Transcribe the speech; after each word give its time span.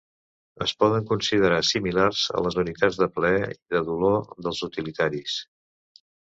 Es 0.65 0.71
poden 0.83 1.03
considerar 1.09 1.59
similars 1.71 2.23
a 2.39 2.43
les 2.45 2.57
unitats 2.63 2.97
de 3.03 3.09
plaer 3.19 3.45
i 3.57 3.61
de 3.77 3.83
dolor 3.91 4.19
dels 4.47 4.63
utilitaris. 4.71 5.37